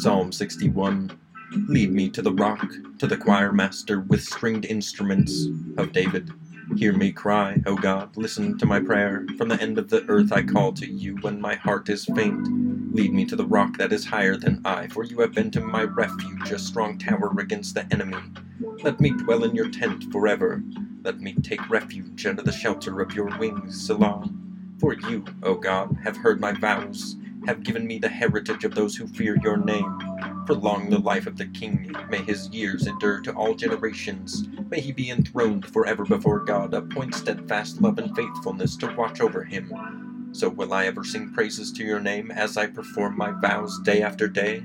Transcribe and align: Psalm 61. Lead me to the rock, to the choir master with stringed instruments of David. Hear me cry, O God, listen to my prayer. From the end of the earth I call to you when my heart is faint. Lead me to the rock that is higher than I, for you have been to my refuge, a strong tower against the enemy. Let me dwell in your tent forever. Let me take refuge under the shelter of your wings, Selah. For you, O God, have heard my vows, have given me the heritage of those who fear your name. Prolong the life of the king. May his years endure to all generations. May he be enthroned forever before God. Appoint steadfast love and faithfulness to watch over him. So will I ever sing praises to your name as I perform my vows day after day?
Psalm 0.00 0.32
61. 0.32 1.12
Lead 1.68 1.92
me 1.92 2.08
to 2.08 2.22
the 2.22 2.32
rock, 2.32 2.66
to 2.98 3.06
the 3.06 3.16
choir 3.16 3.52
master 3.52 4.00
with 4.00 4.22
stringed 4.24 4.64
instruments 4.64 5.48
of 5.76 5.92
David. 5.92 6.32
Hear 6.76 6.94
me 6.94 7.12
cry, 7.12 7.60
O 7.66 7.76
God, 7.76 8.16
listen 8.16 8.56
to 8.58 8.66
my 8.66 8.80
prayer. 8.80 9.26
From 9.36 9.48
the 9.48 9.60
end 9.60 9.78
of 9.78 9.90
the 9.90 10.02
earth 10.08 10.32
I 10.32 10.44
call 10.44 10.72
to 10.74 10.90
you 10.90 11.16
when 11.18 11.40
my 11.42 11.56
heart 11.56 11.90
is 11.90 12.06
faint. 12.06 12.94
Lead 12.94 13.12
me 13.12 13.26
to 13.26 13.36
the 13.36 13.46
rock 13.46 13.76
that 13.76 13.92
is 13.92 14.06
higher 14.06 14.36
than 14.36 14.62
I, 14.64 14.88
for 14.88 15.04
you 15.04 15.20
have 15.20 15.34
been 15.34 15.50
to 15.52 15.60
my 15.60 15.84
refuge, 15.84 16.50
a 16.50 16.58
strong 16.58 16.96
tower 16.98 17.30
against 17.38 17.74
the 17.74 17.86
enemy. 17.92 18.16
Let 18.82 18.98
me 18.98 19.10
dwell 19.10 19.44
in 19.44 19.54
your 19.54 19.68
tent 19.70 20.10
forever. 20.10 20.64
Let 21.04 21.20
me 21.20 21.34
take 21.34 21.68
refuge 21.68 22.24
under 22.26 22.42
the 22.42 22.50
shelter 22.52 23.02
of 23.02 23.14
your 23.14 23.26
wings, 23.38 23.86
Selah. 23.86 24.30
For 24.80 24.94
you, 24.94 25.24
O 25.42 25.54
God, 25.54 25.98
have 26.02 26.16
heard 26.16 26.40
my 26.40 26.52
vows, 26.52 27.16
have 27.46 27.62
given 27.62 27.86
me 27.86 27.98
the 27.98 28.08
heritage 28.08 28.64
of 28.64 28.74
those 28.74 28.96
who 28.96 29.06
fear 29.06 29.38
your 29.42 29.56
name. 29.56 29.98
Prolong 30.46 30.90
the 30.90 30.98
life 30.98 31.26
of 31.26 31.36
the 31.36 31.46
king. 31.46 31.94
May 32.10 32.18
his 32.18 32.48
years 32.48 32.86
endure 32.86 33.20
to 33.20 33.32
all 33.32 33.54
generations. 33.54 34.48
May 34.70 34.80
he 34.80 34.92
be 34.92 35.10
enthroned 35.10 35.66
forever 35.66 36.04
before 36.04 36.40
God. 36.40 36.74
Appoint 36.74 37.14
steadfast 37.14 37.80
love 37.80 37.98
and 37.98 38.14
faithfulness 38.16 38.76
to 38.78 38.94
watch 38.96 39.20
over 39.20 39.44
him. 39.44 39.72
So 40.32 40.48
will 40.48 40.72
I 40.72 40.86
ever 40.86 41.04
sing 41.04 41.32
praises 41.32 41.72
to 41.72 41.84
your 41.84 42.00
name 42.00 42.30
as 42.30 42.56
I 42.56 42.66
perform 42.66 43.16
my 43.16 43.30
vows 43.30 43.78
day 43.80 44.02
after 44.02 44.28
day? 44.28 44.64